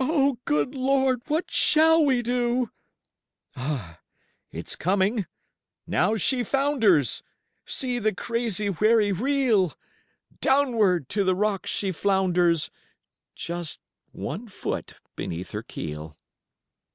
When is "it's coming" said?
4.50-5.26